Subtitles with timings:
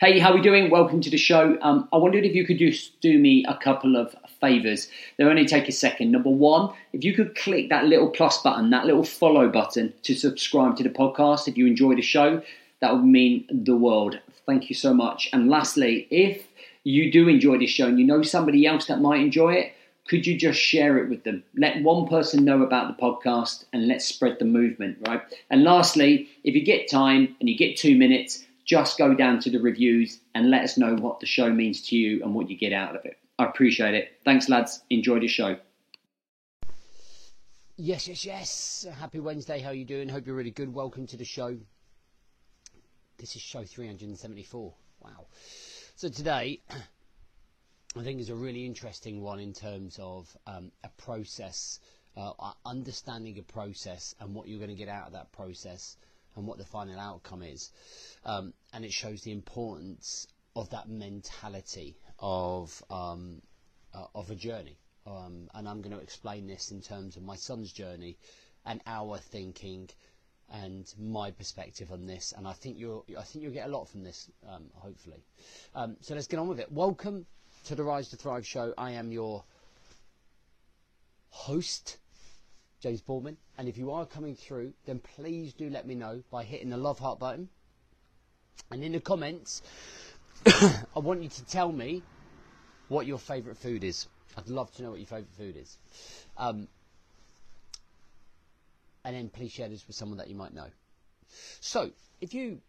[0.00, 0.70] Hey, how are we doing?
[0.70, 1.58] Welcome to the show.
[1.60, 4.88] Um, I wondered if you could just do me a couple of favors.
[5.16, 6.12] They'll only take a second.
[6.12, 10.14] Number one, if you could click that little plus button, that little follow button to
[10.14, 12.40] subscribe to the podcast if you enjoy the show,
[12.80, 14.20] that would mean the world.
[14.46, 15.28] Thank you so much.
[15.32, 16.46] And lastly, if
[16.84, 19.72] you do enjoy this show and you know somebody else that might enjoy it,
[20.06, 21.42] could you just share it with them?
[21.56, 25.22] Let one person know about the podcast and let's spread the movement, right?
[25.50, 29.50] And lastly, if you get time and you get two minutes, just go down to
[29.50, 32.56] the reviews and let us know what the show means to you and what you
[32.56, 33.18] get out of it.
[33.38, 34.20] I appreciate it.
[34.26, 34.82] Thanks, lads.
[34.90, 35.56] Enjoy the show.
[37.76, 38.86] Yes, yes, yes.
[39.00, 39.60] Happy Wednesday.
[39.60, 40.08] How are you doing?
[40.08, 40.72] Hope you're really good.
[40.72, 41.56] Welcome to the show.
[43.16, 44.74] This is show 374.
[45.00, 45.26] Wow.
[45.96, 46.60] So today,
[47.96, 51.80] I think is a really interesting one in terms of um, a process,
[52.18, 52.32] uh,
[52.66, 55.96] understanding a process and what you're going to get out of that process
[56.38, 57.70] and what the final outcome is.
[58.24, 63.42] Um, and it shows the importance of that mentality of um,
[63.94, 64.78] uh, of a journey.
[65.06, 68.18] Um, and I'm going to explain this in terms of my son's journey
[68.64, 69.88] and our thinking
[70.50, 72.32] and my perspective on this.
[72.36, 75.24] And I think you'll I think you'll get a lot from this, um, hopefully.
[75.74, 76.70] Um, so let's get on with it.
[76.70, 77.26] Welcome
[77.64, 78.72] to the Rise to Thrive show.
[78.78, 79.44] I am your
[81.30, 81.98] host
[82.80, 83.36] James Boardman.
[83.56, 86.76] And if you are coming through, then please do let me know by hitting the
[86.76, 87.48] love heart button.
[88.70, 89.62] And in the comments,
[90.46, 92.02] I want you to tell me
[92.88, 94.08] what your favourite food is.
[94.36, 95.78] I'd love to know what your favourite food is.
[96.36, 96.68] Um,
[99.04, 100.68] and then please share this with someone that you might know.
[101.60, 102.60] So, if you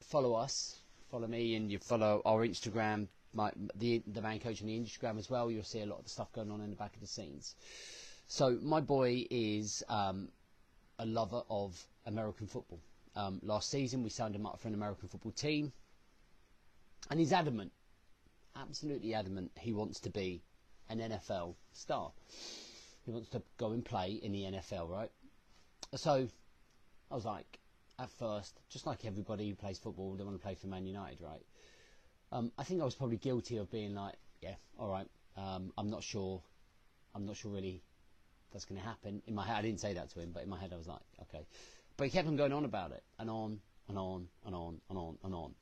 [0.00, 0.78] follow us,
[1.10, 5.18] follow me, and you follow our Instagram, my, the the man coach on the Instagram
[5.18, 7.00] as well, you'll see a lot of the stuff going on in the back of
[7.00, 7.54] the scenes.
[8.26, 10.28] So my boy is um,
[10.98, 12.80] a lover of American football.
[13.16, 15.72] Um, last season we signed him up for an American football team,
[17.10, 17.70] and he's adamant,
[18.56, 20.42] absolutely adamant, he wants to be
[20.88, 22.10] an NFL star.
[23.04, 25.10] He wants to go and play in the NFL, right?
[25.94, 26.26] So
[27.10, 27.58] I was like,
[27.98, 31.20] at first, just like everybody who plays football, they want to play for Man United,
[31.20, 31.42] right?
[32.32, 35.90] Um, I think I was probably guilty of being like, yeah, all right, um, I'm
[35.90, 36.42] not sure,
[37.14, 37.82] I'm not sure really
[38.54, 39.20] that's going to happen.
[39.26, 40.86] In my head, I didn't say that to him, but in my head, I was
[40.86, 41.44] like, okay.
[41.96, 44.98] But he kept on going on about it, and on, and on, and on, and
[44.98, 45.54] on, and on.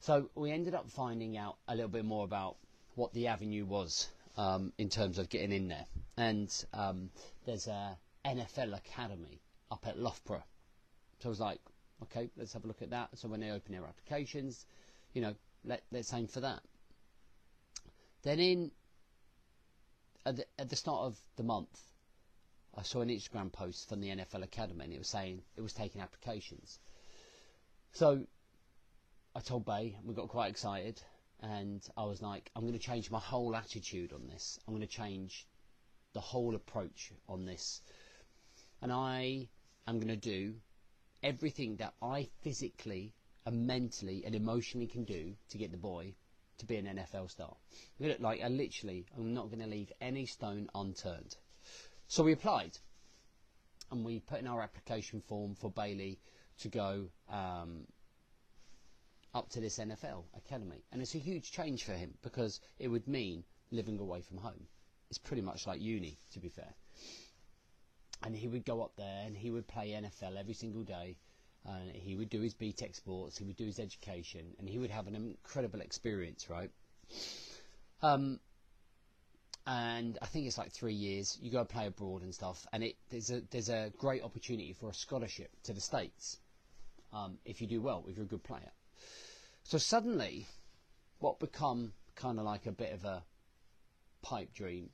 [0.00, 2.56] So we ended up finding out a little bit more about
[2.96, 5.86] what the avenue was um, in terms of getting in there.
[6.16, 7.10] And um,
[7.46, 10.44] there's a NFL Academy up at Loughborough.
[11.20, 11.60] So I was like,
[12.02, 13.10] okay, let's have a look at that.
[13.14, 14.66] So when they open their applications,
[15.14, 16.60] you know, let, let's aim for that.
[18.22, 18.70] Then in
[20.26, 21.80] at the, at the start of the month,
[22.76, 25.72] I saw an Instagram post from the NFL Academy and it was saying it was
[25.72, 26.78] taking applications.
[27.92, 28.26] So
[29.34, 31.00] I told Bay, we got quite excited,
[31.40, 34.58] and I was like, I'm going to change my whole attitude on this.
[34.66, 35.46] I'm going to change
[36.12, 37.82] the whole approach on this.
[38.82, 39.48] And I
[39.86, 40.54] am going to do
[41.22, 43.14] everything that I physically
[43.44, 46.14] and mentally and emotionally can do to get the boy
[46.58, 47.56] to be an NFL star.
[47.98, 51.36] Like, I literally, I'm not going to leave any stone unturned.
[52.08, 52.78] So we applied,
[53.90, 56.18] and we put in our application form for Bailey
[56.60, 57.86] to go um,
[59.34, 63.08] up to this NFL academy, and it's a huge change for him because it would
[63.08, 64.66] mean living away from home.
[65.10, 66.74] It's pretty much like uni, to be fair.
[68.22, 71.16] And he would go up there and he would play NFL every single day.
[71.64, 74.90] And he would do his BTEC sports, he would do his education, and he would
[74.90, 76.70] have an incredible experience, right?
[78.02, 78.38] Um,
[79.66, 81.38] and I think it's like three years.
[81.40, 84.90] You go play abroad and stuff, and it there's a there's a great opportunity for
[84.90, 86.38] a scholarship to the states
[87.12, 88.70] um, if you do well, if you're a good player.
[89.64, 90.46] So suddenly,
[91.18, 93.22] what become kind of like a bit of a
[94.22, 94.90] pipe dream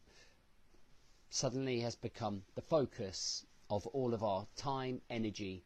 [1.30, 5.64] suddenly has become the focus of all of our time, energy,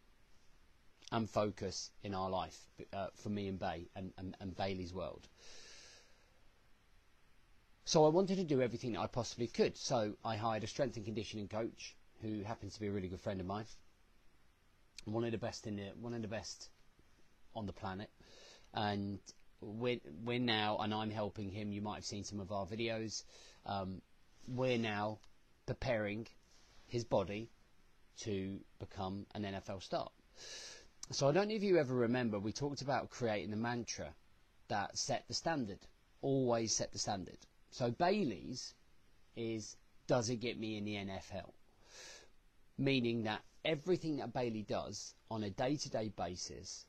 [1.12, 2.58] and focus in our life
[2.92, 5.28] uh, for me and Bay and, and, and Bailey's world.
[7.88, 9.76] So I wanted to do everything I possibly could.
[9.76, 13.20] So I hired a strength and conditioning coach who happens to be a really good
[13.20, 13.66] friend of mine.
[15.04, 16.68] One of the best in the one of the best
[17.54, 18.10] on the planet.
[18.74, 19.20] And
[19.60, 21.70] we're, we're now, and I'm helping him.
[21.70, 23.22] You might have seen some of our videos.
[23.64, 24.02] Um,
[24.48, 25.20] we're now
[25.66, 26.26] preparing
[26.88, 27.50] his body
[28.22, 30.10] to become an NFL star.
[31.12, 34.12] So I don't know if you ever remember, we talked about creating a mantra
[34.66, 35.78] that set the standard.
[36.20, 37.38] Always set the standard.
[37.76, 38.72] So Bailey's
[39.36, 39.76] is
[40.06, 41.52] does it get me in the NFL?
[42.78, 46.86] Meaning that everything that Bailey does on a day to day basis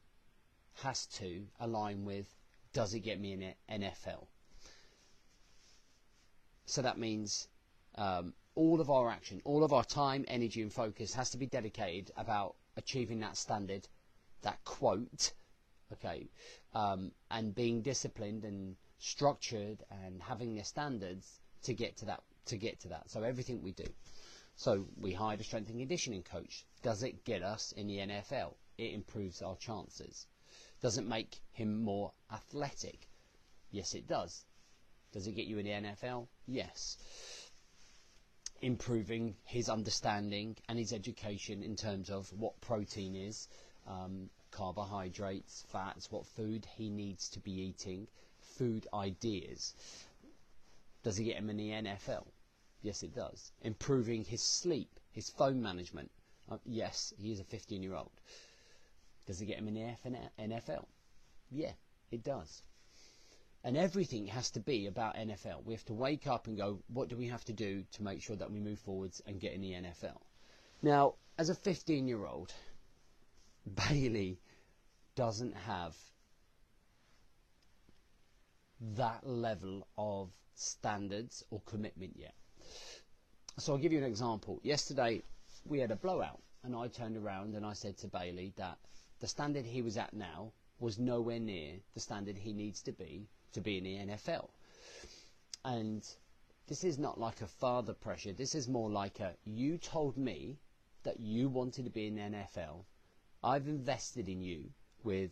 [0.75, 2.33] has to align with
[2.71, 4.27] does it get me in the NFL?
[6.67, 7.49] So that means
[7.95, 11.47] um, all of our action, all of our time, energy, and focus has to be
[11.47, 13.89] dedicated about achieving that standard,
[14.43, 15.33] that quote,
[15.91, 16.29] okay,
[16.73, 22.23] um, and being disciplined and structured and having their standards to get to that.
[22.47, 23.83] To get to that, so everything we do.
[24.55, 26.65] So we hired a strength and conditioning coach.
[26.81, 28.55] Does it get us in the NFL?
[28.77, 30.25] It improves our chances.
[30.81, 33.09] Does it make him more athletic?
[33.69, 34.45] Yes, it does.
[35.11, 36.27] Does it get you in the NFL?
[36.47, 36.97] Yes.
[38.61, 43.47] Improving his understanding and his education in terms of what protein is,
[43.85, 48.07] um, carbohydrates, fats, what food he needs to be eating,
[48.57, 49.75] food ideas.
[51.03, 52.25] Does he get him in the NFL?
[52.81, 53.51] Yes, it does.
[53.61, 56.11] Improving his sleep, his phone management.
[56.49, 58.11] Uh, yes, he is a 15 year old.
[59.25, 60.85] Does it get him in the NFL?
[61.51, 61.73] Yeah,
[62.11, 62.63] it does.
[63.63, 65.65] And everything has to be about NFL.
[65.65, 68.21] We have to wake up and go, what do we have to do to make
[68.21, 70.21] sure that we move forwards and get in the NFL?
[70.81, 72.53] Now, as a 15 year old,
[73.89, 74.39] Bailey
[75.15, 75.95] doesn't have
[78.95, 82.33] that level of standards or commitment yet.
[83.57, 84.59] So I'll give you an example.
[84.63, 85.23] Yesterday
[85.65, 88.77] we had a blowout, and I turned around and I said to Bailey that
[89.19, 93.27] the standard he was at now was nowhere near the standard he needs to be
[93.53, 94.49] to be in the NFL.
[95.65, 96.07] And
[96.67, 98.33] this is not like a father pressure.
[98.33, 100.59] This is more like a you told me
[101.03, 102.83] that you wanted to be in the NFL.
[103.43, 104.65] I've invested in you
[105.03, 105.31] with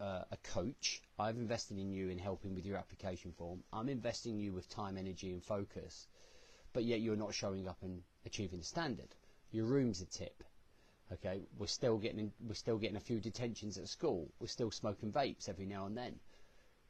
[0.00, 1.02] uh, a coach.
[1.18, 3.62] I've invested in you in helping with your application form.
[3.72, 6.06] I'm investing in you with time, energy, and focus.
[6.72, 9.14] But yet you're not showing up and achieving the standard.
[9.50, 10.44] Your room's a tip.
[11.12, 14.28] Okay, we're still getting we're still getting a few detentions at school.
[14.40, 16.18] We're still smoking vapes every now and then.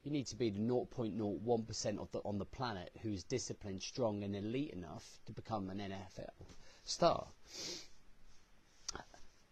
[0.03, 4.23] You need to be the 0.01% of the on the planet who is disciplined, strong,
[4.23, 6.31] and elite enough to become an NFL
[6.85, 7.26] star.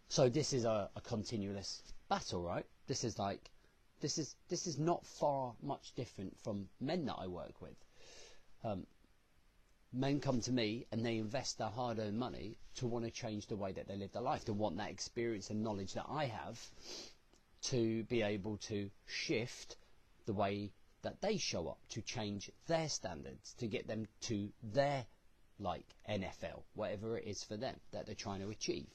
[0.07, 2.65] So this is a, a continuous battle, right?
[2.87, 3.51] This is like
[4.01, 7.75] this is this is not far much different from men that I work with.
[8.63, 8.85] Um,
[9.93, 13.55] men come to me and they invest their hard-earned money to want to change the
[13.55, 16.59] way that they live their life, to want that experience and knowledge that I have
[17.63, 19.77] to be able to shift
[20.25, 20.71] the way
[21.03, 25.05] that they show up, to change their standards, to get them to their
[25.59, 28.89] like NFL, whatever it is for them that they're trying to achieve.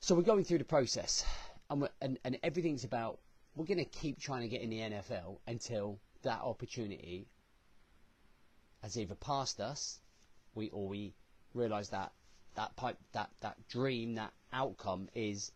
[0.00, 1.24] So we're going through the process,
[1.72, 3.18] and and, and everything's about
[3.56, 7.26] we're going to keep trying to get in the NFL until that opportunity
[8.82, 10.00] has either passed us,
[10.54, 11.14] we or we
[11.54, 12.12] realise that
[12.54, 15.52] that pipe, that that dream, that outcome is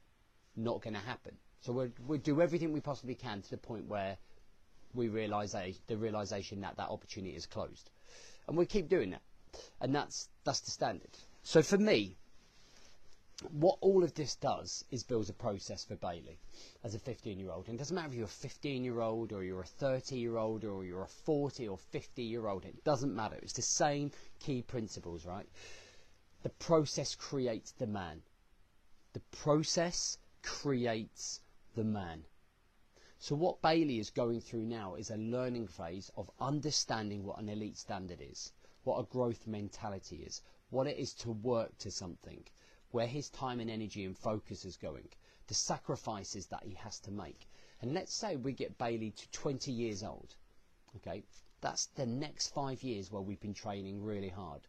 [0.57, 1.37] not going to happen.
[1.61, 4.17] So we'll we'll do everything we possibly can to the point where
[4.95, 5.55] we realise
[5.87, 7.91] the realization that that opportunity is closed,
[8.47, 9.23] and we keep doing that,
[9.81, 11.11] and that's that's the standard.
[11.43, 12.17] So for me,
[13.51, 16.41] what all of this does is builds a process for Bailey
[16.83, 17.67] as a 15 year old.
[17.67, 20.39] And it doesn't matter if you're a 15 year old or you're a 30 year
[20.39, 23.37] old or you're a 40 or 50 year old, it doesn't matter.
[23.43, 24.11] It's the same
[24.41, 25.47] key principles, right?
[26.45, 28.23] The process creates the man.
[29.13, 31.43] The process creates
[31.75, 32.25] the man.
[33.19, 37.51] So what Bailey is going through now is a learning phase of understanding what an
[37.51, 38.53] elite standard is,
[38.85, 42.43] what a growth mentality is, what it is to work to something
[42.97, 45.07] where his time and energy and focus is going,
[45.49, 47.47] the sacrifices that he has to make.
[47.83, 50.35] And let's say we get Bailey to 20 years old.
[50.97, 51.23] Okay,
[51.61, 54.63] that's the next five years where we've been training really hard.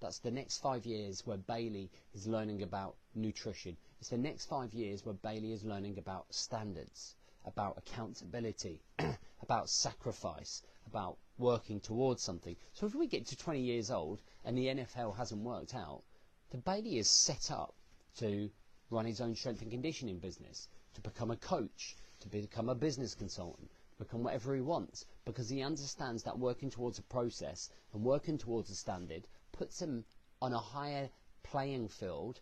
[0.00, 3.76] That's the next five years where Bailey is learning about nutrition.
[4.00, 8.82] It's the next five years where Bailey is learning about standards, about accountability,
[9.42, 12.56] about sacrifice, about working towards something.
[12.72, 16.02] So if we get to 20 years old and the NFL hasn't worked out,
[16.50, 17.74] the Bailey is set up
[18.16, 18.50] to
[18.90, 23.14] run his own strength and conditioning business, to become a coach, to become a business
[23.14, 28.36] consultant, become whatever he wants, because he understands that working towards a process and working
[28.36, 30.04] towards a standard puts him
[30.42, 31.08] on a higher
[31.44, 32.40] playing field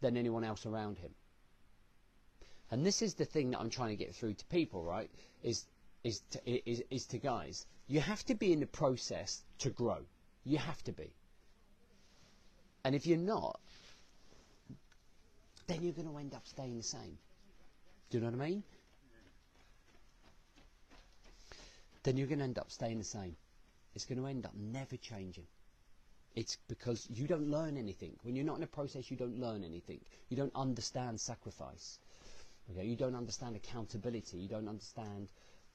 [0.00, 1.14] than anyone else around him.
[2.70, 5.10] And this is the thing that I'm trying to get through to people, right?
[5.42, 5.66] Is
[6.02, 7.66] is to, is, is to guys.
[7.86, 9.98] You have to be in the process to grow.
[10.44, 11.14] You have to be.
[12.84, 13.60] And if you're not,
[15.66, 17.18] then you're going to end up staying the same.
[18.10, 18.62] Do you know what I mean?
[22.02, 23.36] Then you're going to end up staying the same.
[23.94, 25.46] It's going to end up never changing.
[26.34, 28.12] It's because you don't learn anything.
[28.22, 30.00] When you're not in a process, you don't learn anything.
[30.28, 31.98] You don't understand sacrifice.
[32.70, 34.38] Okay, you don't understand accountability.
[34.38, 35.28] You don't understand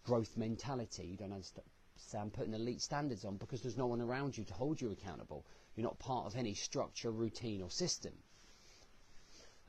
[0.06, 1.06] growth mentality.
[1.06, 4.82] You don't understand putting elite standards on because there's no one around you to hold
[4.82, 5.46] you accountable.
[5.80, 8.12] You're not part of any structure, routine, or system.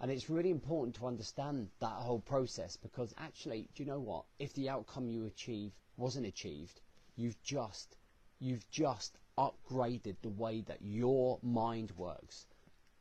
[0.00, 4.24] And it's really important to understand that whole process because actually, do you know what?
[4.40, 6.80] If the outcome you achieve wasn't achieved,
[7.14, 7.96] you've just
[8.40, 12.44] you've just upgraded the way that your mind works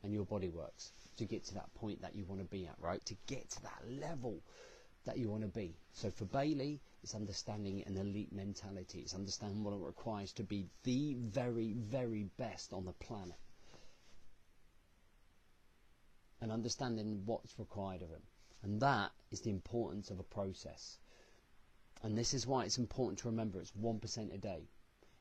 [0.03, 2.75] and your body works to get to that point that you want to be at,
[2.79, 3.03] right?
[3.07, 4.39] To get to that level
[5.05, 5.75] that you want to be.
[5.93, 8.99] So for Bailey, it's understanding an elite mentality.
[8.99, 13.37] It's understanding what it requires to be the very, very best on the planet.
[16.41, 18.21] And understanding what's required of him.
[18.63, 20.97] And that is the importance of a process.
[22.03, 24.67] And this is why it's important to remember it's 1% a day.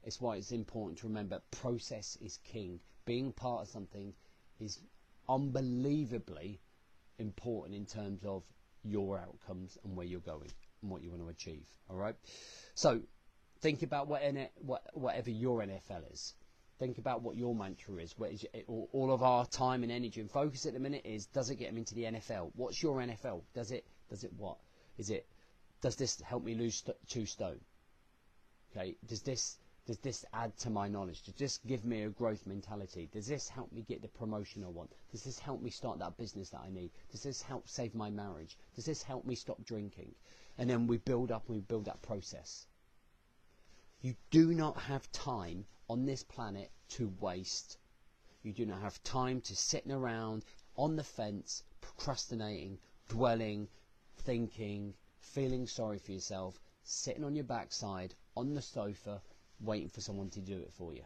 [0.04, 2.80] It's why it's important to remember process is king.
[3.04, 4.14] Being part of something
[4.60, 4.80] is
[5.28, 6.60] unbelievably
[7.18, 8.42] important in terms of
[8.88, 10.50] your outcomes and where you're going
[10.82, 11.66] and what you want to achieve.
[11.88, 12.14] All right.
[12.74, 13.00] So
[13.60, 14.22] think about what,
[14.56, 16.34] what whatever your NFL is.
[16.78, 18.16] Think about what your mantra is.
[18.16, 21.26] What is it, all of our time and energy and focus at the minute is
[21.26, 22.52] does it get them into the NFL?
[22.54, 23.42] What's your NFL?
[23.54, 24.58] Does it does it what?
[24.96, 25.26] Is it
[25.80, 27.60] does this help me lose st- two stone?
[28.70, 28.96] Okay.
[29.06, 31.22] Does this does this add to my knowledge?
[31.22, 33.08] Does this give me a growth mentality?
[33.10, 34.92] Does this help me get the promotion I want?
[35.10, 36.90] Does this help me start that business that I need?
[37.10, 38.58] Does this help save my marriage?
[38.74, 40.14] Does this help me stop drinking?
[40.58, 42.66] And then we build up and we build that process.
[44.02, 47.78] You do not have time on this planet to waste.
[48.42, 50.44] You do not have time to sitting around
[50.76, 52.78] on the fence, procrastinating,
[53.08, 53.68] dwelling,
[54.18, 59.22] thinking, feeling sorry for yourself, sitting on your backside on the sofa
[59.60, 61.04] waiting for someone to do it for you.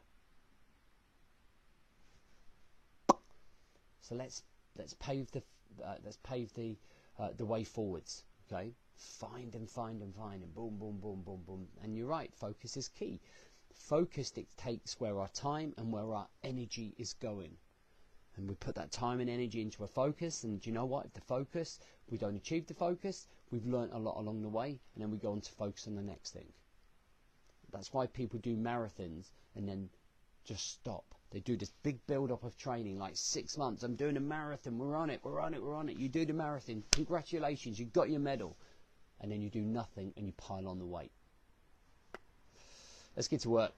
[4.00, 4.42] So let's
[4.76, 5.42] let's pave the
[5.84, 6.76] uh, let's pave the
[7.18, 8.24] uh, the way forwards.
[8.50, 11.68] Okay, find and find and find and boom boom boom boom boom.
[11.82, 13.20] And you're right, focus is key.
[13.72, 17.56] Focus dictates where our time and where our energy is going.
[18.36, 21.06] And we put that time and energy into a focus, and you know what?
[21.06, 21.78] If the focus,
[22.08, 25.18] we don't achieve the focus, we've learnt a lot along the way, and then we
[25.18, 26.46] go on to focus on the next thing.
[27.72, 29.88] That's why people do marathons and then
[30.44, 31.04] just stop.
[31.30, 33.82] They do this big build up of training, like six months.
[33.82, 34.78] I'm doing a marathon.
[34.78, 35.20] We're on it.
[35.22, 35.62] We're on it.
[35.62, 35.96] We're on it.
[35.96, 36.84] You do the marathon.
[36.92, 37.78] Congratulations.
[37.78, 38.56] You got your medal.
[39.20, 41.12] And then you do nothing and you pile on the weight.
[43.16, 43.72] Let's get to work.